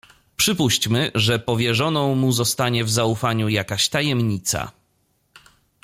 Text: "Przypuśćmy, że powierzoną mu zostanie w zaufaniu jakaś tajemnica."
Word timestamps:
"Przypuśćmy, 0.37 1.11
że 1.15 1.39
powierzoną 1.39 2.15
mu 2.15 2.31
zostanie 2.31 2.83
w 2.83 2.89
zaufaniu 2.89 3.49
jakaś 3.49 3.89
tajemnica." 3.89 4.71